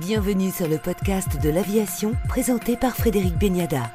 [0.00, 3.92] Bienvenue sur le podcast de l'aviation présenté par Frédéric Beniada.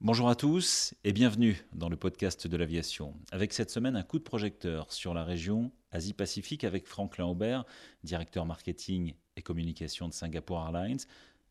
[0.00, 3.14] Bonjour à tous et bienvenue dans le podcast de l'aviation.
[3.32, 7.64] Avec cette semaine un coup de projecteur sur la région Asie-Pacifique avec Franklin Aubert,
[8.04, 11.00] directeur marketing et communication de Singapore Airlines.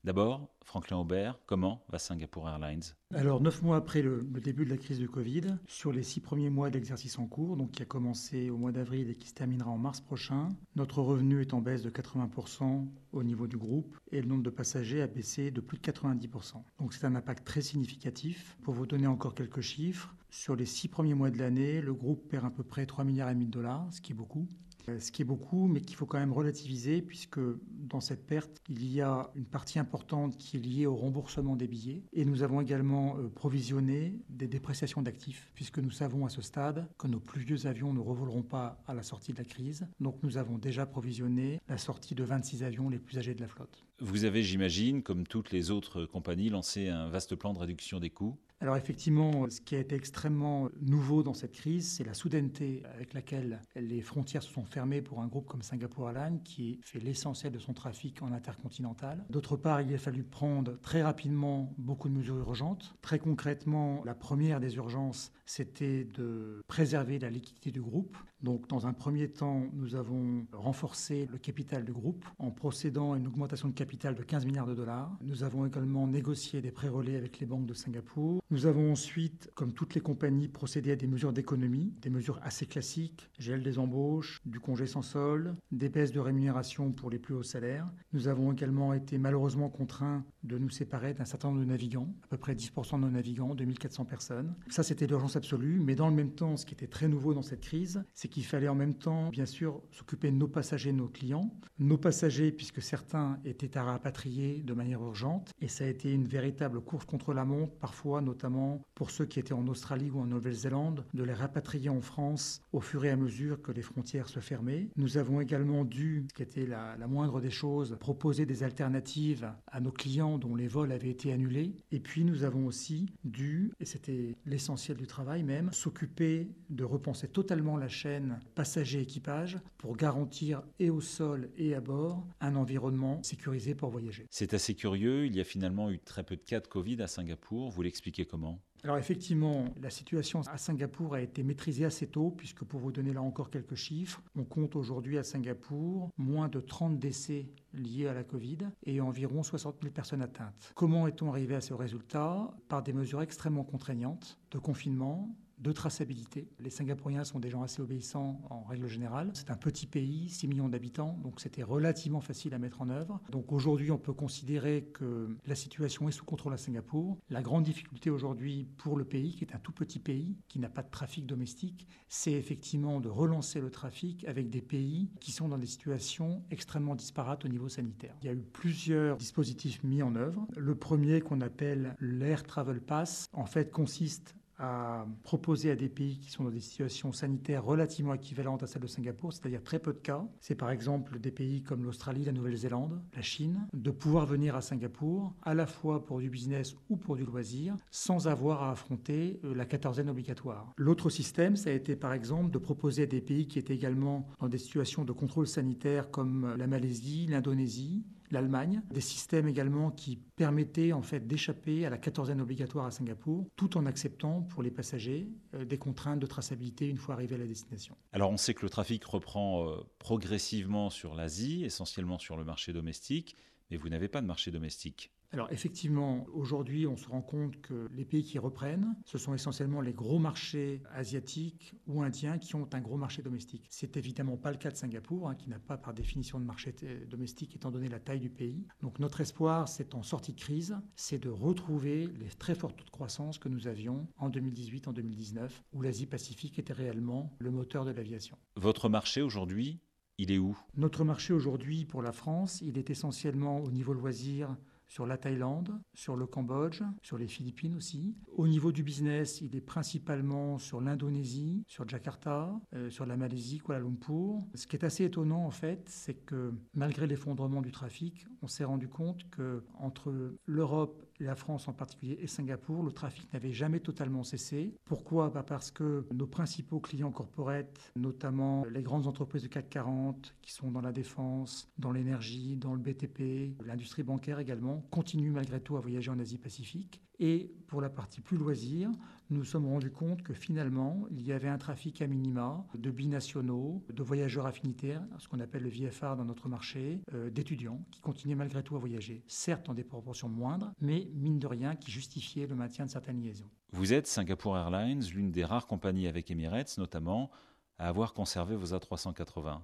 [0.06, 2.84] D'abord, Franklin Aubert, comment va Singapore Airlines?
[3.14, 6.50] Alors, neuf mois après le, début de la crise du Covid, sur les six premiers
[6.50, 9.70] mois d'exercice en cours, donc qui a commencé au mois d'avril et qui se terminera
[9.70, 14.22] en mars prochain, notre revenu est en baisse de 80% au niveau du groupe et
[14.22, 16.64] le nombre de passagers a baissé de plus de 90%.
[16.80, 18.58] Donc, c'est un impact très significatif.
[18.64, 22.30] Pour vous donner encore quelques chiffres, sur les six premiers mois de l'année, le groupe
[22.30, 24.48] perd à peu près 3 milliards et de dollars, ce qui est beaucoup.
[24.88, 28.62] Euh, ce qui est beaucoup, mais qu'il faut quand même relativiser, puisque dans cette perte,
[28.70, 32.04] il y a une partie importante qui est liée au remboursement des billets.
[32.14, 36.88] Et nous avons également euh, provisionné des dépréciations d'actifs, puisque nous savons à ce stade
[36.98, 39.88] que nos plus vieux avions ne revoleront pas à la sortie de la crise.
[40.00, 43.48] Donc nous avons déjà provisionné la sortie de 26 avions les plus âgés de la
[43.48, 43.86] flotte.
[44.02, 48.10] Vous avez, j'imagine, comme toutes les autres compagnies, lancé un vaste plan de réduction des
[48.10, 52.84] coûts alors effectivement, ce qui a été extrêmement nouveau dans cette crise, c'est la soudaineté
[52.94, 57.00] avec laquelle les frontières se sont fermées pour un groupe comme Singapore Airlines qui fait
[57.00, 59.26] l'essentiel de son trafic en intercontinental.
[59.30, 62.96] D'autre part, il a fallu prendre très rapidement beaucoup de mesures urgentes.
[63.02, 68.18] Très concrètement, la première des urgences, c'était de préserver la liquidité du groupe.
[68.42, 73.18] Donc dans un premier temps, nous avons renforcé le capital du groupe en procédant à
[73.18, 75.18] une augmentation de capital de 15 milliards de dollars.
[75.22, 78.42] Nous avons également négocié des prêts relais avec les banques de Singapour.
[78.50, 82.66] Nous avons ensuite, comme toutes les compagnies, procédé à des mesures d'économie, des mesures assez
[82.66, 87.34] classiques, gel des embauches, du congé sans solde, des baisses de rémunération pour les plus
[87.34, 87.88] hauts salaires.
[88.14, 92.28] Nous avons également été malheureusement contraints de nous séparer d'un certain nombre de navigants, à
[92.28, 94.54] peu près 10% de nos navigants, 2400 personnes.
[94.70, 97.42] Ça, c'était l'urgence absolue, mais dans le même temps, ce qui était très nouveau dans
[97.42, 101.08] cette crise, c'est qu'il fallait en même temps, bien sûr, s'occuper de nos passagers, nos
[101.08, 101.52] clients.
[101.80, 106.28] Nos passagers, puisque certains étaient à rapatrier de manière urgente, et ça a été une
[106.28, 110.26] véritable course contre la montre, parfois notamment pour ceux qui étaient en Australie ou en
[110.26, 114.40] Nouvelle-Zélande, de les rapatrier en France au fur et à mesure que les frontières se
[114.40, 114.90] fermaient.
[114.96, 119.52] Nous avons également dû, ce qui était la, la moindre des choses, proposer des alternatives
[119.68, 121.76] à nos clients dont les vols avaient été annulés.
[121.92, 127.28] Et puis nous avons aussi dû, et c'était l'essentiel du travail même, s'occuper de repenser
[127.28, 133.76] totalement la chaîne passager-équipage pour garantir et au sol et à bord un environnement sécurisé
[133.76, 134.26] pour voyager.
[134.30, 137.08] C'est assez curieux, il y a finalement eu très peu de cas de Covid à
[137.08, 137.72] Singapour.
[137.72, 138.62] Vous l'expliquez comment?
[138.84, 143.14] Alors effectivement, la situation à Singapour a été maîtrisée assez tôt, puisque pour vous donner
[143.14, 148.14] là encore quelques chiffres, on compte aujourd'hui à Singapour moins de 30 décès liés à
[148.14, 150.72] la Covid et environ 60 000 personnes atteintes.
[150.76, 152.52] Comment est-on arrivé à ce résultat?
[152.68, 156.48] Par des mesures extrêmement contraignantes de confinement, de traçabilité.
[156.60, 159.32] Les Singapouriens sont des gens assez obéissants en règle générale.
[159.34, 163.22] C'est un petit pays, 6 millions d'habitants, donc c'était relativement facile à mettre en œuvre.
[163.30, 167.18] Donc aujourd'hui, on peut considérer que la situation est sous contrôle à Singapour.
[167.30, 170.70] La grande difficulté aujourd'hui pour le pays, qui est un tout petit pays, qui n'a
[170.70, 175.50] pas de trafic domestique, c'est effectivement de relancer le trafic avec des pays qui sont
[175.50, 178.16] dans des situations extrêmement disparates au niveau sanitaire.
[178.22, 180.48] Il y a eu plusieurs dispositifs mis en œuvre.
[180.56, 186.20] Le premier qu'on appelle l'Air Travel Pass, en fait, consiste à proposer à des pays
[186.20, 189.94] qui sont dans des situations sanitaires relativement équivalentes à celles de Singapour, c'est-à-dire très peu
[189.94, 190.26] de cas.
[190.42, 194.62] C'est par exemple des pays comme l'Australie, la Nouvelle-Zélande, la Chine, de pouvoir venir à
[194.62, 199.40] Singapour à la fois pour du business ou pour du loisir, sans avoir à affronter
[199.46, 200.74] euh, la quatorzaine obligatoire.
[200.78, 204.28] L'autre système, ça a été par exemple de proposer à des pays qui étaient également
[204.40, 208.04] dans des situations de contrôle sanitaire comme la Malaisie, l'Indonésie,
[208.34, 213.48] l'Allemagne, des systèmes également qui permettaient en fait d'échapper à la quatorzaine obligatoire à Singapour,
[213.56, 217.40] tout en acceptant pour les passagers euh, des contraintes de traçabilité une fois arrivés à
[217.40, 217.96] la destination.
[218.12, 222.74] Alors on sait que le trafic reprend euh, progressivement sur l'Asie, essentiellement sur le marché
[222.74, 223.36] domestique,
[223.70, 225.12] mais vous n'avez pas de marché domestique.
[225.32, 229.80] Alors effectivement, aujourd'hui, on se rend compte que les pays qui reprennent, ce sont essentiellement
[229.82, 233.68] les gros marchés asiatiques ou indiens qui ont un gros marché domestique.
[233.70, 236.74] C'est évidemment pas le cas de Singapour, hein, qui n'a pas par définition de marché
[237.10, 238.66] domestique étant donné la taille du pays.
[238.82, 242.86] Donc notre espoir, c'est en sortie de crise, c'est de retrouver les très fortes taux
[242.86, 247.86] de croissance que nous avions en 2018, en 2019, où l'Asie-Pacifique était réellement le moteur
[247.86, 248.38] de l'aviation.
[248.56, 249.80] Votre marché aujourd'hui,
[250.18, 250.58] il est où?
[250.76, 254.58] Notre marché aujourd'hui pour la France, il est essentiellement au niveau loisir
[254.90, 258.18] sur la Thaïlande, sur le Cambodge, sur les Philippines aussi.
[258.36, 263.60] Au niveau du business, il est principalement sur l'Indonésie, sur Jakarta, euh, sur la Malaisie,
[263.60, 264.44] Kuala Lumpur.
[264.56, 268.66] Ce qui est assez étonnant en fait, c'est que malgré l'effondrement du trafic, on s'est
[268.66, 273.80] rendu compte que entre l'Europe la France en particulier et Singapour, le trafic n'avait jamais
[273.80, 274.74] totalement cessé.
[274.86, 275.30] Pourquoi?
[275.30, 280.54] Bah Parce que nos principaux clients corporate, notamment les grandes entreprises de CAC 40 qui
[280.54, 285.78] sont dans la défense, dans l'énergie, dans le BTP, l'industrie bancaire également, continuent malgré tout
[285.78, 287.02] à voyager en Asie-Pacifique.
[287.20, 288.90] Et pour la partie plus loisir,
[289.30, 292.90] nous nous sommes rendus compte que finalement, il y avait un trafic à minima de
[292.90, 298.00] binationaux, de voyageurs affinitaires, ce qu'on appelle le VFR dans notre marché, euh, d'étudiants qui
[298.00, 301.92] continuaient malgré tout à voyager, certes en des proportions moindres, mais mine de rien qui
[301.92, 303.50] justifiaient le maintien de certaines liaisons.
[303.72, 307.30] Vous êtes Singapore Airlines, l'une des rares compagnies avec Emirates notamment,
[307.78, 309.62] à avoir conservé vos A380.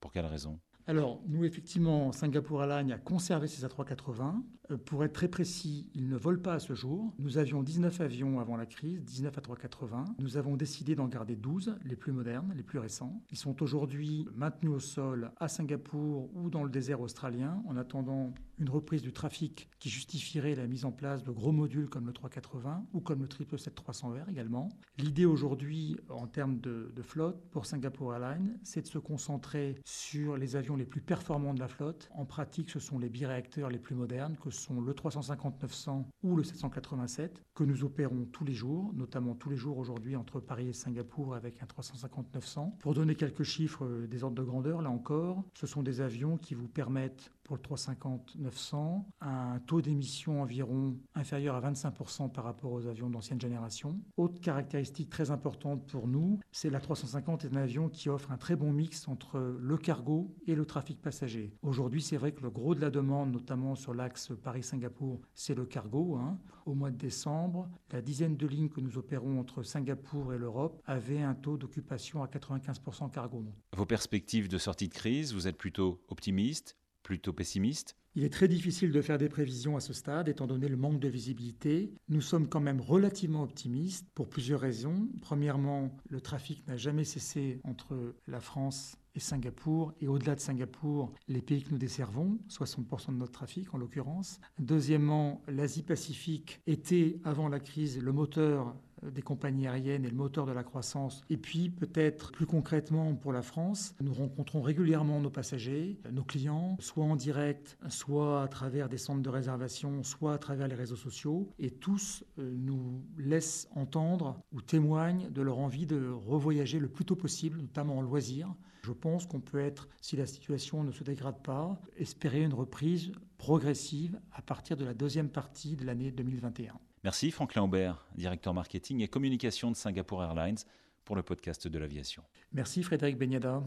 [0.00, 0.60] Pour quelle raison?
[0.88, 4.42] Alors, nous, effectivement, Singapour Airlines a conservé ses A380.
[4.70, 7.12] Euh, pour être très précis, ils ne volent pas à ce jour.
[7.18, 10.04] Nous avions 19 avions avant la crise, 19 A380.
[10.20, 13.20] Nous avons décidé d'en garder 12, les plus modernes, les plus récents.
[13.32, 18.32] Ils sont aujourd'hui maintenus au sol à Singapour ou dans le désert australien en attendant
[18.58, 22.12] une reprise du trafic qui justifierait la mise en place de gros modules comme le
[22.12, 24.68] 380 ou comme le 777-300R également.
[24.98, 30.56] L'idée aujourd'hui, en termes de, flotte pour Singapour Airlines, c'est de se concentrer sur les
[30.56, 32.08] avions les plus performants de la flotte.
[32.14, 36.42] En pratique, ce sont les biréacteurs les plus modernes, que sont le 350-900 ou le
[36.42, 40.72] 787, que nous opérons tous les jours, notamment tous les jours aujourd'hui entre Paris et
[40.72, 42.78] Singapour avec un 350-900.
[42.78, 46.38] Pour donner quelques chiffres euh, des ordres de grandeur, là encore, ce sont des avions
[46.38, 52.72] qui vous permettent pour le 350-900, un taux d'émission environ inférieur à 25% par rapport
[52.72, 54.00] aux avions d'ancienne génération.
[54.16, 58.36] Autre caractéristique très importante pour nous, c'est la 350 est un avion qui offre un
[58.36, 61.54] très bon mix entre le cargo et le trafic passager.
[61.62, 65.66] Aujourd'hui, c'est vrai que le gros de la demande, notamment sur l'axe Paris-Singapour, c'est le
[65.66, 66.16] cargo.
[66.16, 66.38] Hein.
[66.64, 70.82] Au mois de décembre, la dizaine de lignes que nous opérons entre Singapour et l'Europe
[70.84, 73.44] avait un taux d'occupation à 95% cargo.
[73.76, 76.76] Vos perspectives de sortie de crise, vous êtes plutôt optimiste
[77.06, 80.66] plutôt pessimiste Il est très difficile de faire des prévisions à ce stade, étant donné
[80.66, 81.92] le manque de visibilité.
[82.08, 85.08] Nous sommes quand même relativement optimistes pour plusieurs raisons.
[85.22, 91.12] Premièrement, le trafic n'a jamais cessé entre la France et Singapour, et au-delà de Singapour,
[91.28, 94.40] les pays que nous desservons, 60% de notre trafic en l'occurrence.
[94.58, 98.74] Deuxièmement, l'Asie-Pacifique était, avant la crise, le moteur
[99.10, 101.22] des compagnies aériennes et le moteur de la croissance.
[101.30, 106.76] Et puis peut-être plus concrètement pour la France, nous rencontrons régulièrement nos passagers, nos clients,
[106.80, 110.96] soit en direct, soit à travers des centres de réservation, soit à travers les réseaux
[110.96, 116.88] sociaux, et tous euh, nous laissent entendre ou témoignent de leur envie de revoyager le
[116.88, 118.54] plus tôt possible, notamment en loisirs.
[118.82, 123.10] Je pense qu'on peut être, si la situation ne se dégrade pas, espérer une reprise
[123.36, 126.74] progressive à partir de la deuxième partie de l'année 2021.
[127.06, 130.56] Merci Franklin Aubert, directeur marketing et communication de Singapore Airlines
[131.04, 132.24] pour le podcast de l'aviation.
[132.50, 133.62] Merci Frédéric Benyada.